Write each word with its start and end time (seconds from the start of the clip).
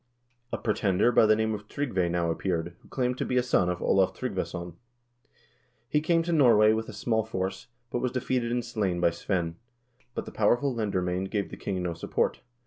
2 0.51 0.57
A 0.57 0.57
pretender 0.57 1.11
by 1.11 1.27
the 1.27 1.35
name 1.35 1.53
of 1.53 1.67
Tryggve 1.67 2.09
now 2.09 2.31
appeared, 2.31 2.75
who 2.81 2.89
claimed 2.89 3.19
to 3.19 3.23
be 3.23 3.37
a 3.37 3.43
son 3.43 3.69
of 3.69 3.83
Olav 3.83 4.15
Tryggvason. 4.17 4.73
He 5.89 6.01
came 6.01 6.23
to 6.23 6.31
Norway 6.31 6.73
with 6.73 6.89
a 6.89 6.91
small 6.91 7.23
force, 7.23 7.67
but 7.91 7.99
was 8.01 8.11
defeated 8.11 8.51
and 8.51 8.65
slain 8.65 8.99
by 8.99 9.11
Svein. 9.11 9.57
But 10.15 10.25
the 10.25 10.31
powerful 10.31 10.73
lendermcend 10.73 11.29
gave 11.29 11.51
the 11.51 11.55
king 11.55 11.83
no 11.83 11.93
support. 11.93 12.39